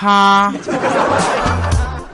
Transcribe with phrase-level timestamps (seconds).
[0.00, 0.50] 哈。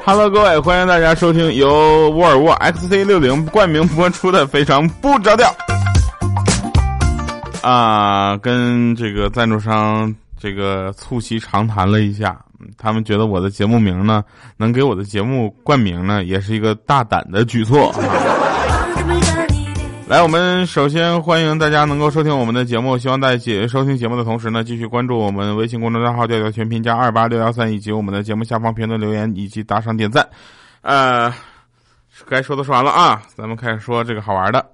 [0.05, 5.49] Hello，各位，欢迎大家收听由沃尔沃 XC 六零冠名播出的《非常不着调》
[7.69, 12.37] 啊，跟这个赞助商这个促膝长谈了一下，
[12.77, 14.25] 他们觉得我的节目名呢，
[14.57, 17.95] 能给我的节目冠名呢，也是一个大胆的举措。
[20.09, 30.25] 来，我们首先欢迎大家能够收听我们的节目，希望在节收听节目的同时呢，继续关注我们微信公众账号“调调全拼加二八六幺三”，以及我们的节目下方评论留言以及打赏点赞。
[30.83, 31.35] 呃，
[32.29, 34.65] 该说的说完了啊，咱们开始说这个好玩的。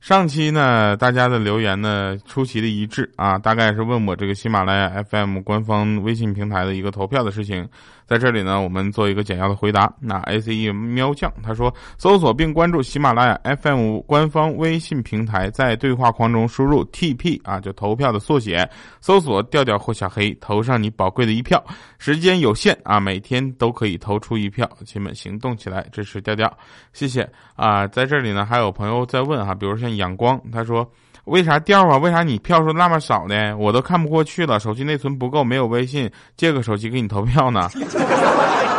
[0.00, 7.68] 上期呢，大家的留言呢出奇的一致啊，大概是问我这个喜马拉雅 FM 官方微信平台的一个投票的事情，
[8.06, 9.92] 在这里呢，我们做一个简要的回答。
[10.00, 18.68] 那 A C E 喵酱他说，搜索并关注喜马拉雅 FM 官方微信平台，在对话框中输入 T P 啊，就投票的缩写，
[19.00, 21.64] 搜索调调或小黑，投上你宝贵的一票，
[21.98, 26.52] 时间有限啊，每天都可以投出一票，亲们行动起来，支持调调，
[26.92, 27.86] 谢谢啊。
[27.86, 29.92] 在这里呢，还有朋友在问哈，比如像。
[29.92, 30.90] 阳光，他说
[31.24, 31.96] ：“为啥掉啊？
[31.98, 33.56] 为啥你票数那么少呢？
[33.56, 34.58] 我都看不过去了。
[34.58, 37.68] 手机内存不够，没有微信，借个手机给你投票呢。”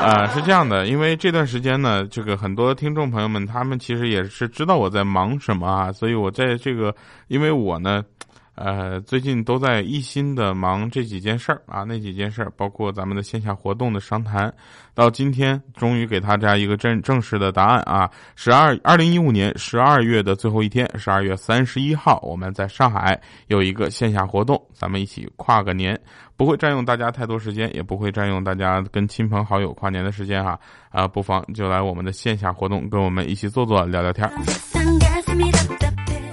[0.04, 6.94] 啊，是这样的，因为这段时间呢，这个很多听众朋友们，他们其实也是知道我在忙什么啊，所以我在这个，
[7.28, 8.04] 因为我呢。
[8.56, 14.54] 呃，最近都在一心的忙这几件事儿啊，那几件事儿包括咱们的线下活动的商谈。
[14.94, 18.08] 到今天，终于给大家一个正正式的答案啊！
[18.36, 26.00] 十二二零一五年十二月的最后一天，十二月三十一号，我们在上海有一个线下活动，咱们一起跨个年，
[26.38, 30.60] 不会占用大家太多时间，也不会占用大家跟亲朋好友跨年的时间哈
[30.92, 31.08] 啊！
[31.08, 34.73] 不妨就来我们的线下活动，跟我们一起坐坐聊聊天儿。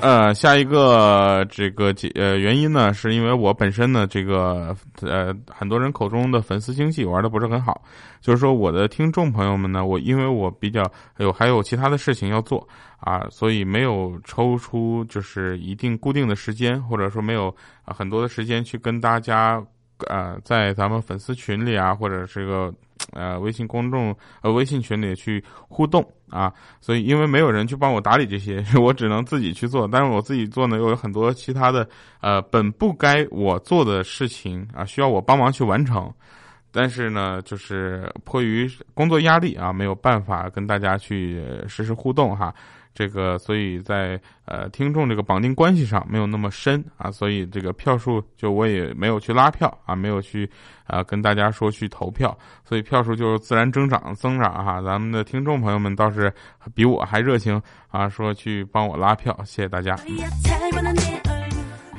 [0.02, 7.82] 呃，下一个这个呃原因呢，是因为我本身呢，这个呃很多人口中的粉丝经济玩的不是很好，
[8.20, 10.82] 就是说我的听众朋友们呢，我因为我比较
[11.18, 12.66] 有还有其他的事情要做
[12.98, 19.62] 啊，所以没有抽出就是一定固定的时间，或者说没有啊很多的时间去跟大家
[20.08, 22.72] 呃在咱们粉丝群里啊，或者这个。
[23.12, 29.86] 呃，微信公众呃，微信群里去互动啊，所以因为没有人去帮我打理这些， 我只能自己去做。
[29.86, 31.88] 但是我自己做呢，又有很多其他的
[32.20, 36.12] 呃，本不该我做的事情啊，需要我帮忙去完成。
[36.72, 42.54] 但是呢，就是迫于工作压力啊，没有办法跟大家去实时互动哈。
[43.00, 50.46] 这个，所以在呃听众这个绑定关系上没有那么深啊，所以这个票数就我也没有去拉票啊，没有去
[50.86, 54.82] 啊跟大家说去投票，所以票数就自然增长增长哈。
[54.82, 56.30] 咱们的听众朋友们倒是
[56.74, 59.96] 比我还热情啊，说去帮我拉票，谢谢大家。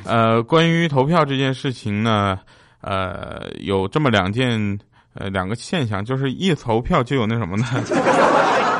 [0.05, 2.37] 呃，关于投票这件事情呢，
[2.81, 4.77] 呃，有这么两件
[5.15, 7.65] 呃两个现象，就是一投票就有那什么呢？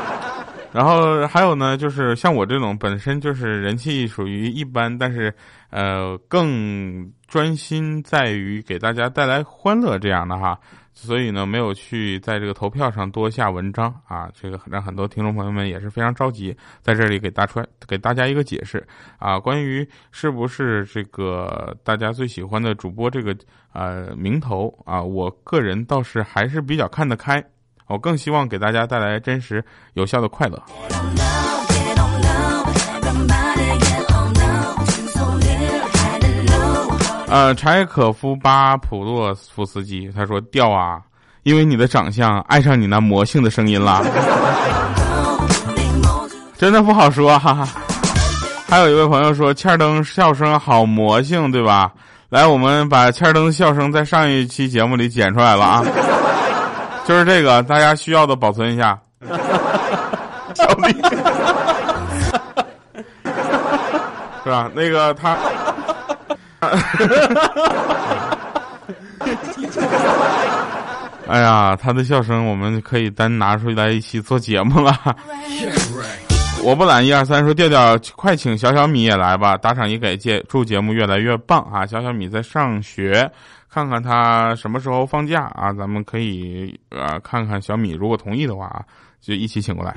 [0.72, 5.34] 然后还有呢，就是像我这种本身就是人气属于一般，但是
[5.70, 10.58] 呃更专心在于给大家带来欢乐这样的哈，
[10.94, 18.82] 所以呢没有去在这个投票上多下文章啊，这个让很多听众朋友们也是非常着急，在这里给大川给大家一个解释
[19.18, 23.36] 啊，关于是不是这个大家最喜欢的主播这个
[23.74, 27.44] 呃名头啊，我个人倒是还是比较看得开。
[27.86, 30.62] 我更希望给大家带来真实有效的快乐。
[37.28, 41.00] 呃，柴可夫巴普洛夫斯基他说：“掉啊，
[41.44, 44.04] 因为你的长相，爱上你那魔性的声音了。”
[46.58, 47.66] 真的不好说哈。
[48.68, 51.90] 还有一位朋友说：“欠灯笑声好魔性，对吧？”
[52.28, 55.82] 来，我们把欠灯笑声在上一期节目里剪出来了啊。
[57.04, 58.98] 就是这个，大家需要的保存一下。
[60.54, 60.92] 小丽，
[64.44, 64.70] 是吧？
[64.74, 65.36] 那个他，
[71.28, 74.94] 哎呀，他的笑声我们可以单拿出来一起做节目了。
[76.64, 81.84] 我不懒，一二三，说调调，快请小小米也来吧，打赏也给，节祝节目越来越棒啊！
[81.84, 83.28] 小小米在上学。
[83.68, 85.72] 看看他什么时候放假啊？
[85.72, 88.82] 咱们可以呃看看小米，如果同意的话啊，
[89.20, 89.96] 就一起请过来。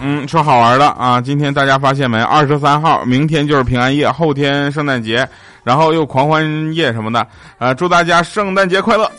[0.00, 1.18] 嗯，说好玩的啊！
[1.18, 2.20] 今天大家发现没？
[2.20, 5.26] 二十三号，明天就是平安夜，后天圣诞节，
[5.62, 7.26] 然后又狂欢夜什么的
[7.58, 7.72] 啊！
[7.72, 9.10] 祝大家圣诞节快乐！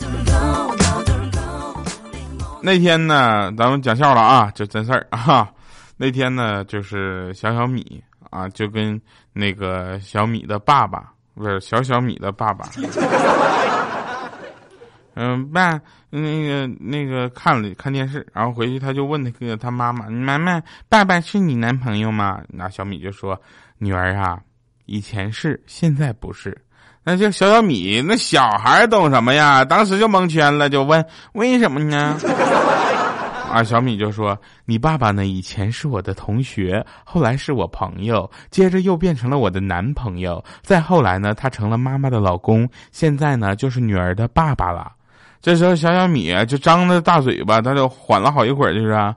[2.62, 5.50] 那天呢，咱们讲笑了啊，就真事儿啊。
[5.96, 9.00] 那天呢，就是小小米啊，就跟
[9.32, 12.68] 那个小米的爸爸不是小小米的爸爸，
[15.14, 15.80] 嗯，爸，
[16.10, 22.42] 那个那个看了看电视，然后回去他就问那个他妈妈，妈妈，爸爸是你男朋友吗？
[22.48, 23.40] 那小米就说，
[23.78, 24.40] 女儿啊，
[24.86, 26.56] 以前是，现在不是。
[27.08, 29.64] 那就小小米，那小孩懂什么呀？
[29.64, 32.16] 当时就蒙圈了，就问为什么呢？
[33.48, 34.36] 啊，小米就说
[34.66, 35.24] ：“你爸爸呢？
[35.24, 44.90] 以前是我的同学，后来是我朋友，接着又变成了我的男朋友，再后来呢，他成了妈妈的老公，现在呢，就是女儿的爸爸了。”
[45.40, 49.14] 这时候，小小米就张着大嘴巴，他就缓了好一会儿，就是啊，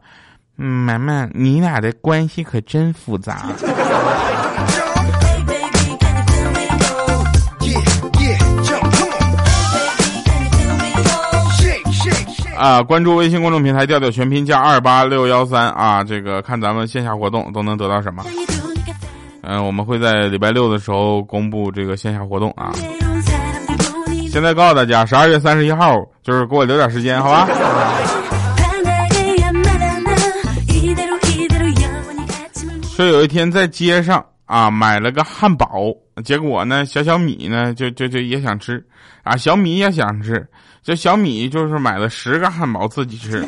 [0.59, 3.47] 嗯，妈妈，你俩的关系可真复杂。
[12.59, 18.21] 啊，关注微信公众平台“调调全拼加二八六幺三”啊，这个看咱们线下活动都能得到什么？
[19.43, 22.73] 嗯，我们会在礼拜六的时候公布这个线下活动啊。
[24.29, 27.47] 现在告诉大家，十二月三十一号，就是给我留点时间，好吧？
[32.93, 35.95] 说有一天在街上啊买了个汉堡，
[36.25, 38.85] 结果呢，小小米呢就就就也想吃，
[39.23, 40.45] 啊，小米也想吃。
[40.83, 43.45] 这小米就是买了十个汉堡自己吃，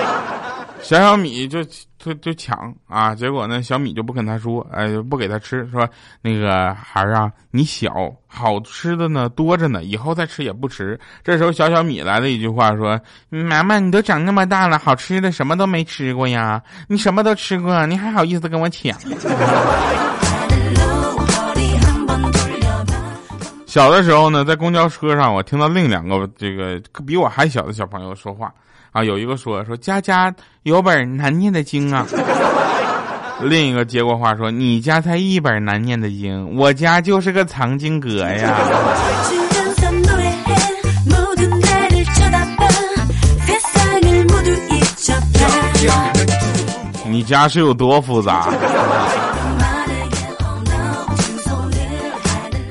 [0.82, 1.64] 小小米就
[1.98, 5.88] 就就抢啊，结果呢小米就不跟他说，哎不给他吃，说
[6.22, 7.90] 那个孩儿啊，你小
[8.26, 10.98] 好吃的呢多着呢，以后再吃也不迟。
[11.24, 13.00] 这时候小小米来了一句话说
[13.30, 16.62] ：“妈妈，你都长那么大了，好吃的什么都没吃过呀？
[16.88, 18.96] 你什么都吃过，你还好意思跟我抢？”
[23.76, 28.50] 小的时候呢，在公交车上，我听到另两个这个比我还小的小朋友说话
[28.90, 32.06] 啊，有一个说说家家有本难念的经啊，
[33.38, 38.56] 另一个接过话说你家才一本难念的经，我家就是个藏经阁呀。
[47.04, 48.48] 你家是有多复杂？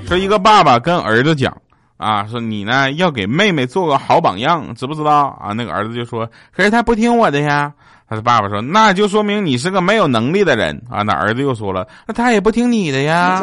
[0.07, 1.55] 说一个爸爸跟儿子讲
[1.97, 5.51] 啊，说你呢要给妹妹做个好榜样，知不知道啊？
[5.53, 7.73] 那个儿子就说，可是他不听我的呀。
[8.07, 11.01] 他的爸爸说，那就说明你是个没有能力的人啊。
[11.01, 13.41] 那儿子又说了，那他也不听你的呀。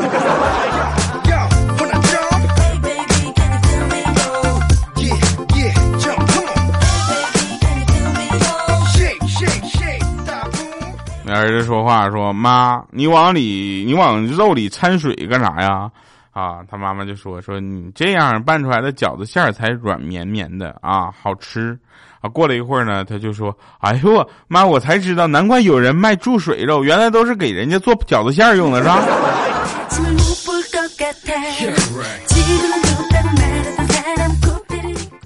[11.24, 15.90] 那儿子说话说，妈，你往里你往肉里掺水干啥呀？
[16.32, 21.78] 啊，他妈妈就说说你这样拌出来的饺子馅儿才软绵绵的啊，好吃
[22.20, 22.28] 啊。
[22.28, 29.02] 过了一会儿呢，他就说，哎呦妈，我才知道，难怪有人卖注水肉，原来都是给人家做饺子馅儿用的，是吧？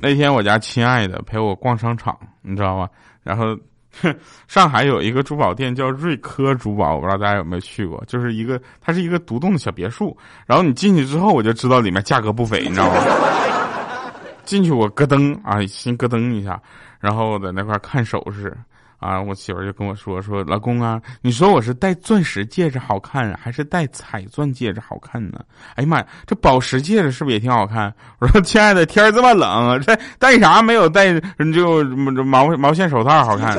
[0.03, 2.89] 那天我家亲爱的陪我逛商场，你知道吗？
[3.23, 3.57] 然后。
[4.49, 10.17] 上海有一个珠宝店叫瑞科珠宝，我不知道大家有没有去过，就是一个它是一个独栋的小别墅，
[10.47, 13.01] 然后你进去之后，我就知道里面价格不菲，你知道吗？
[14.45, 16.61] 进去我咯噔啊，心咯噔一下，
[17.01, 18.57] 然后在那块看首饰。
[19.07, 25.39] 啊，我媳妇就跟我说说，老公啊，你说我是戴钻石戒指好看，还是戴彩钻戒指好看呢？
[25.77, 27.95] 哎呀妈呀，这宝石戒指是不是也挺好看？
[28.19, 31.15] 我说亲爱的，天这么冷，这戴啥没有戴
[31.55, 31.85] 就
[32.25, 33.57] 毛毛线手套好看？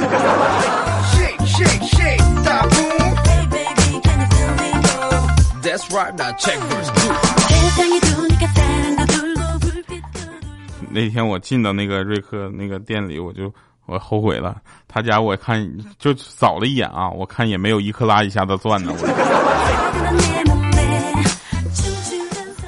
[10.89, 13.50] 那天我进到那个瑞克那个店里，我就。
[13.88, 15.67] 我后悔了，他家我看
[15.98, 18.94] 就扫了一眼啊，我看也没有一克拉以下的钻呢。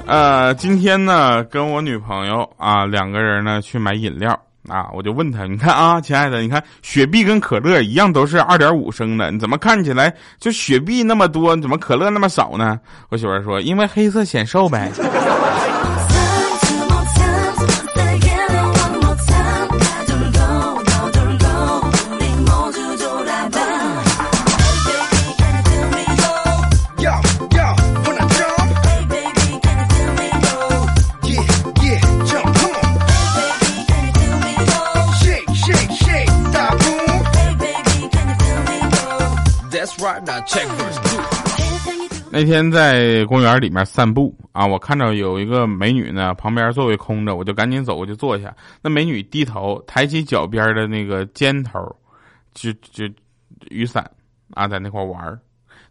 [0.07, 4.31] 呃，今天呢，跟我女朋友啊两个人呢去买饮料
[4.67, 12.79] 啊，我就问他，你看啊，亲爱的，你看雪碧跟可乐一样都是二点五升的，你怎么看起来就雪碧那么多，怎么可乐那么少呢？
[13.09, 14.91] 我媳妇说，因为黑色显瘦呗。
[42.39, 48.55] 那天在公园里面散步啊，我看到有一个美女呢，旁边座位空着，我就赶紧走过去坐下。
[48.81, 51.93] 那美女低头抬起脚边的那个尖头，
[52.53, 53.03] 就就
[53.69, 54.09] 雨伞
[54.53, 55.37] 啊，在那块玩儿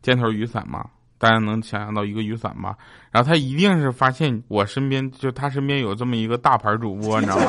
[0.00, 0.86] 尖头雨伞嘛，
[1.18, 2.74] 大家能想象到一个雨伞吗？
[3.10, 7.44] 然后他一定是发现我身边就他身边有这么一个大牌主播，你知道吗？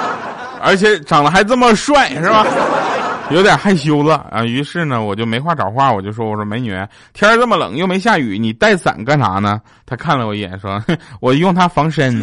[0.64, 2.46] 而且长得还这么帅，是吧？
[3.34, 4.44] 有点害羞了啊。
[4.44, 6.70] 于是呢，我就没话找话，我就说：“我说美女，
[7.12, 10.82] 天这么冷又没下雨，你带伞干啥呢？”她看了我一眼，说
[11.20, 12.20] ：“我用它防身。”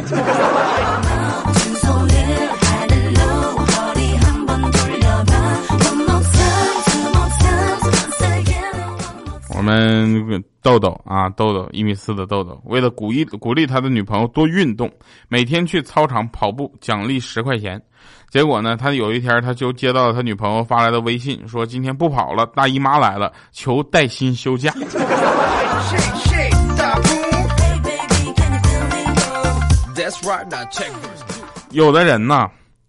[9.68, 14.90] 们豆豆啊，豆豆一米四的豆豆，为了鼓励鼓励他的女朋友多运动，
[15.28, 17.82] 每天去操场跑步，奖励十块钱。
[18.30, 24.74] 结果呢，他有一天他就接到了他女朋友发来的微信，说今天不跑了，大姨妈来了，求带薪休假。
[31.72, 32.48] 有的人呢，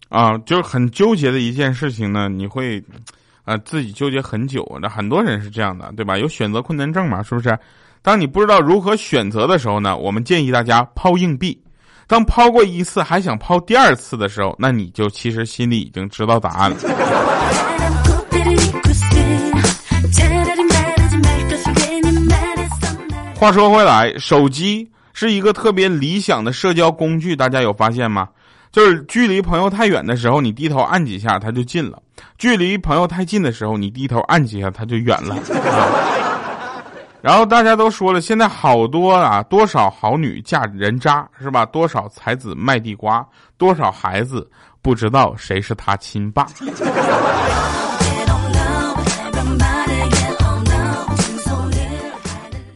[0.08, 2.82] 啊，就是很纠结的一件事情呢，你会。
[3.49, 6.19] 啊，自己纠结很久，那很多人是这样的，对吧？
[6.19, 7.59] 有选择困难症嘛，是不是？
[8.02, 11.59] 当你不知道如何选择的时候呢，我们建议大家抛硬币。
[12.07, 16.76] 当抛过一次还想抛第二次的时候，那你就其实心里已经知道答案了。
[23.35, 28.28] 话说回来，手机是一个特别理想的社交工具，大家有发现吗？
[28.70, 32.00] 就是距离朋友太远的时候，你低头按几下，他就近了。
[32.37, 35.37] 距离朋友太近的时候，你低头按几下，他就远了。
[37.20, 41.66] 然后大家都说了，现在好多啊，多少好女嫁人渣是吧？
[41.66, 44.48] 多少才子卖地瓜，多少孩子
[44.80, 46.46] 不知道谁是他亲爸。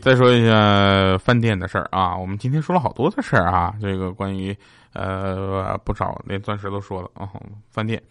[0.03, 4.55] 再说一下饭店的事儿啊，我们今天说了好多的事儿啊，这个关于
[4.93, 7.29] 呃不少连钻石都说了啊，
[7.71, 8.03] 饭店。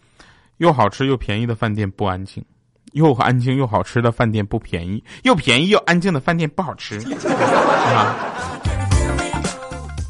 [0.56, 2.42] 又好吃又便宜的饭店不安静，
[2.92, 6.98] 又安静又好吃的饭店不便宜，又便宜又安静的饭店不好吃。
[7.28, 8.16] 啊！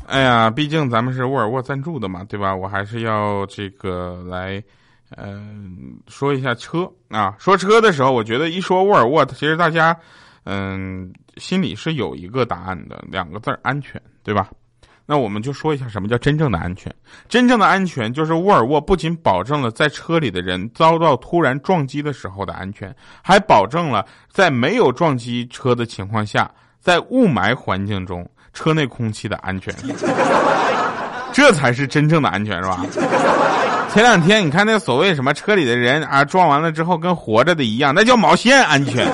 [0.07, 2.55] 哎呀，毕竟咱们是沃尔沃赞助的嘛，对吧？
[2.55, 4.62] 我还是要这个来，
[5.17, 7.35] 嗯，说一下车啊。
[7.39, 9.97] 说车的时候，我觉得一说沃尔沃，其实大家，
[10.45, 14.49] 嗯，心里是有一个答案的，两个字儿：安全，对吧？
[15.05, 16.93] 那我们就说一下什么叫真正的安全。
[17.29, 29.75] 真正的安全就是沃尔沃不仅保证了在车里的人遭到突然撞击的时候的安全，还保证了在没有撞击车的情况下，在雾霾环境中车内空气的安全。
[31.35, 32.85] 这才是真正的安全，是吧？
[33.91, 39.07] 前两天你看那所谓什么车里的人啊，撞完了之后跟活着的一样，那叫毛线安全。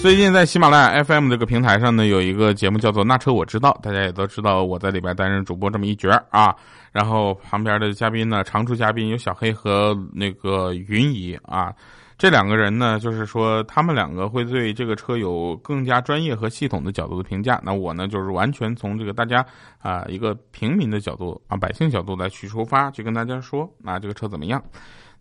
[0.00, 6.54] 最近在喜马拉雅 FM 这个平台上呢，有一个节目叫做《那车我知道》，大家也都知道我在里边担任主播这么一角啊。
[6.90, 11.70] 然后旁边的嘉宾呢，常驻嘉宾有小黑和那个云姨啊。
[12.16, 17.60] 这两个人呢，就是说他们两个会对这个车有更加专业和系统的角度的评价。
[17.64, 19.44] 那我呢，就是完全从这个大家
[19.78, 24.62] 啊一个平民的角度啊百姓角度来去出发，去跟大家说啊这个车怎么样。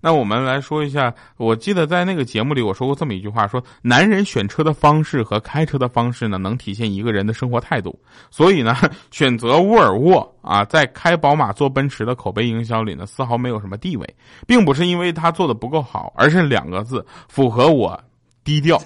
[0.06, 7.98] 那我们来说一下，我记得在那个节目里我说过这么一句话：说男人选车的方式和开车的方式呢，能体现一个人的生活态度。
[8.30, 8.76] 所以呢，
[9.12, 17.98] 选择沃尔沃啊，在开宝马、坐奔驰的口碑营销里呢，丝毫没有什么地位，并不是因为他做的不够好，而是两个字：符合我
[18.44, 18.78] 低调、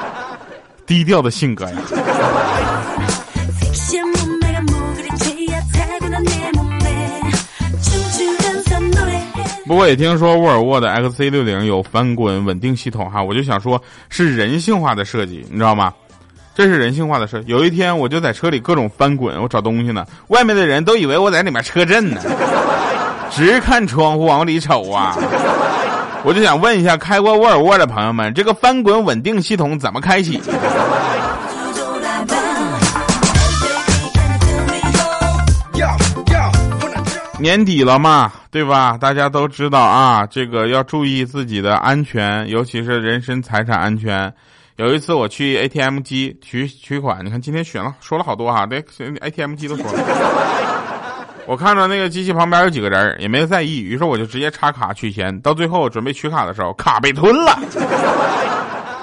[0.84, 1.76] 低调的性格呀。
[9.66, 15.92] 不过也听说沃尔沃的 XC60 有翻滚稳定系统哈，我就想说，是人性化的设计，你知道吗？
[16.54, 17.46] 这是人性化的设计。
[17.48, 22.20] 有一天我就在车里各种翻滚，我找东西呢，外面的人都以为我在里面车震呢，
[23.30, 25.16] 直看窗户往里瞅啊。
[26.24, 30.40] 我就想问一下开过沃尔沃的朋友们，这个翻滚稳定系统怎么开启？
[37.38, 38.96] 年底了嘛，对吧？
[38.98, 44.32] 大家都知道啊，这个要注意自己的安全，尤其是人身财产安全。
[44.76, 48.82] 有一次我去 ATM 机取取款，你看今天选了说了好多哈，这
[49.20, 49.92] ATM 机都说了。
[51.46, 55.38] 我看着那个机器旁边有几个人，也没在意，于是我就直接插卡取钱。
[55.40, 57.58] 到最后准备取卡的时候，卡被吞了。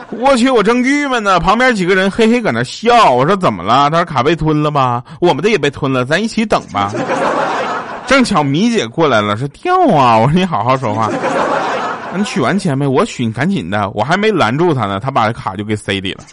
[0.10, 3.12] 我去，我正郁闷呢，旁边几个人嘿嘿搁那笑。
[3.12, 3.90] 我说怎么了？
[3.92, 5.04] 他说卡被吞了吧？
[5.22, 6.92] 我们的也被吞了，咱一起等吧。
[8.06, 10.18] 正巧米姐过来了，说跳啊！
[10.18, 11.10] 我说你好好说话，
[12.16, 12.86] 你取完钱没？
[12.86, 16.24] 我取，你赶紧的，我还没拦住他呢，他把卡就给塞里了，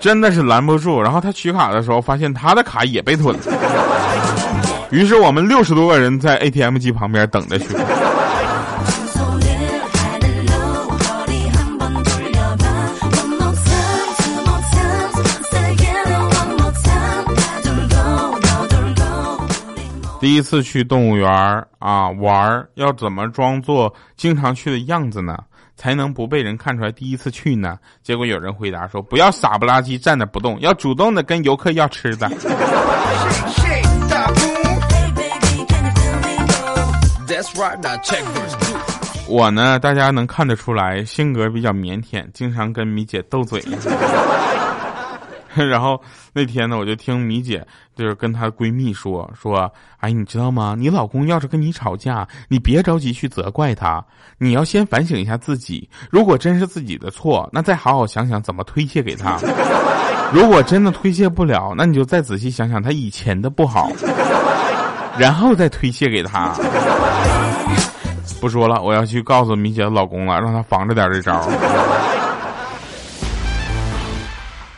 [0.00, 1.02] 真的是拦不住。
[1.02, 3.42] 然后他取卡的时候，发现他的卡也被吞了。
[4.90, 7.74] 于是我们六十多个人在 ATM 机旁边等着取
[20.20, 21.30] 第一次去动物园
[21.78, 25.38] 啊玩要怎么装作经常去的样子呢？
[25.76, 27.78] 才能不被人看出来第一次去呢？
[28.02, 32.28] 结果有人回答说：“不要傻不拉几站着不动，要主动的跟游客要吃的。”
[39.28, 43.62] 我呢，大家能看得出来，性格比较腼腆，经常跟米姐斗嘴。
[45.66, 46.00] 然后
[46.32, 50.74] 那天呢，我就听米姐就是跟她闺蜜说说，哎，你知道吗？
[50.78, 54.04] 你老公要是跟你吵架，你别着急去责怪他，
[54.38, 55.88] 你要先反省一下自己。
[56.10, 59.38] 如果真是自己的错，那再好好想想怎么推卸给他。
[60.32, 63.90] 如果真的推卸不了，那你就再仔细想想他以前的不好，
[65.18, 66.54] 然后再推卸给他。
[68.40, 71.48] 不说了，我要去告诉米姐的老公了，让他防着点这招。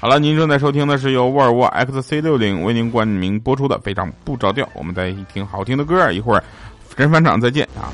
[0.00, 6.42] 好了，您正在收听的是由沃尔沃 XC 六零为您冠名播出的《非常不着调》，我们再听好听的歌，一会儿
[6.96, 7.92] 真返场再见啊。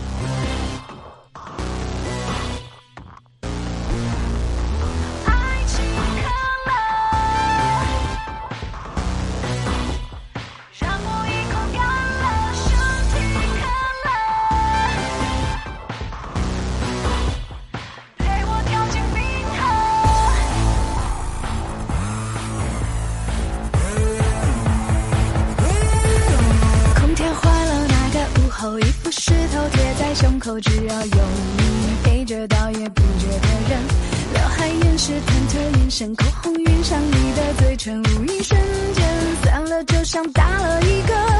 [35.96, 38.60] 像，口红晕上你的嘴唇，无一瞬
[38.92, 39.02] 间
[39.42, 41.35] 散了，就像打了一个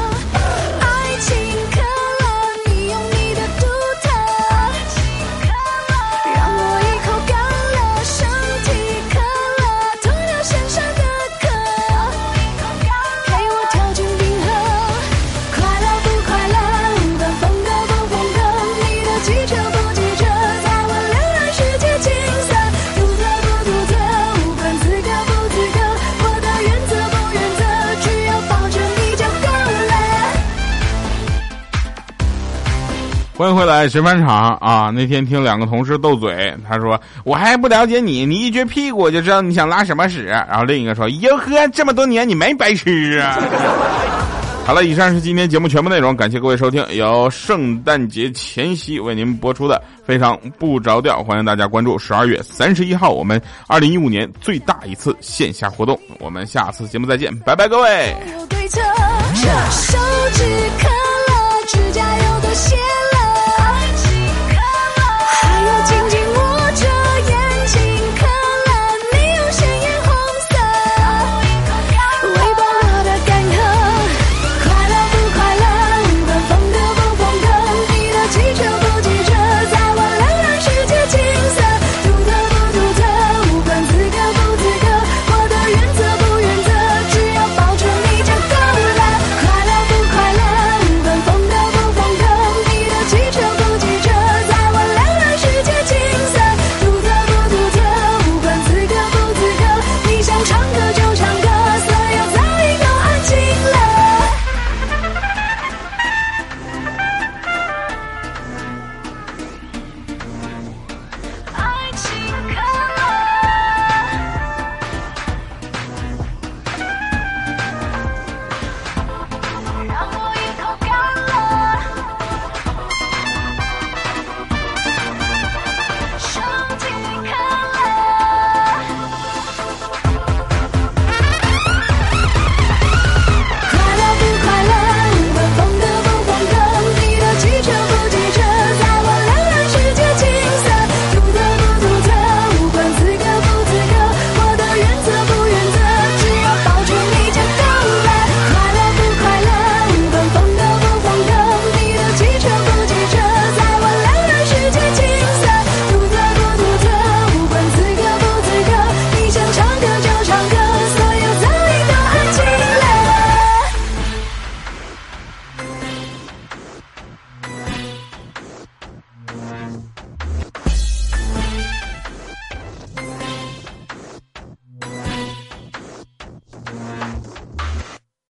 [33.37, 34.89] 欢迎回来，神返场啊！
[34.91, 40.25] 那天听两个同事斗嘴，他说我还不了解你，你一撅屁股我就知道你想拉什么屎。
[40.25, 43.37] 然后另一个说哟呵，这么多年你没白吃啊！
[44.65, 58.15] 好了，以上是今天节目全部内容，感谢各位收听，由圣诞节前夕为您播出的非常不着调，欢迎大家关注十二月三十一号我们二零一五年最大一次线下活动，我们下次节目再见，拜拜各位。
[59.69, 59.95] 手
[60.33, 60.43] 指
[61.67, 62.55] 指甲油的